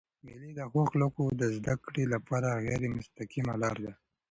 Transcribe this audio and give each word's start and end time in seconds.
مېلې 0.25 0.49
د 0.55 0.59
ښو 0.69 0.79
اخلاقو 0.85 1.25
د 1.41 1.43
زدهکړي 1.55 2.03
له 2.13 2.17
پاره 2.27 2.51
غیري 2.65 2.89
مستقیمه 2.97 3.53
لار 3.61 3.77
ده. 3.85 3.93